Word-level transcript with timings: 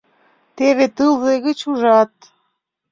Теве 0.55 0.85
тылзе 0.95 1.33
гыч 1.45 1.59
ужат. 1.71 2.13